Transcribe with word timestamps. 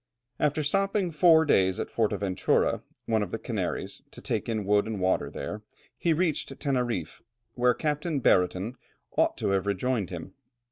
After 0.39 0.63
stopping 0.63 1.11
four 1.11 1.45
days 1.45 1.79
at 1.79 1.91
Fortaventura, 1.91 2.81
one 3.05 3.21
of 3.21 3.29
the 3.29 3.37
Canaries, 3.37 4.01
to 4.09 4.19
take 4.19 4.49
in 4.49 4.65
wood 4.65 4.87
and 4.87 4.99
water 4.99 5.29
there, 5.29 5.61
he 5.95 6.11
reached 6.11 6.49
Teneriffe, 6.59 7.21
where 7.53 7.75
Captain 7.75 8.19
Brereton 8.19 8.73
ought 9.15 9.37
to 9.37 9.49
have 9.49 9.67
rejoined 9.67 10.09
him. 10.09 10.33